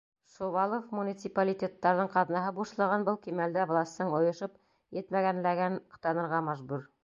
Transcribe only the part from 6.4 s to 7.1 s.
мәжбүр.